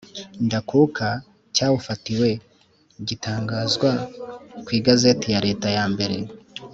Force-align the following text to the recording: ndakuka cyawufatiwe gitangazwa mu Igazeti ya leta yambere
ndakuka 0.45 1.07
cyawufatiwe 1.55 2.29
gitangazwa 3.07 3.91
mu 4.61 4.69
Igazeti 4.79 5.27
ya 5.33 5.39
leta 5.47 5.67
yambere 5.77 6.17